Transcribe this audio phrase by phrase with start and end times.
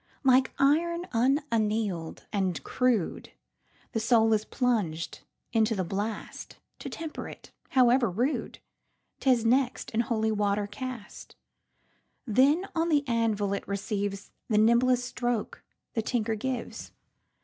[0.23, 3.33] Like iron unanneal'd and crude,
[3.91, 5.19] The soul is plunged
[5.53, 11.35] into the blast; To temper it, however rude,'T is next in holy water cast;
[12.25, 15.61] Then on the anvil it receivesThe nimblest stroke
[15.93, 16.93] the tinker gives.